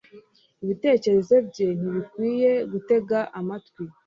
[0.63, 3.83] Ibitekerezo bye ntibikwiye gutega amatwi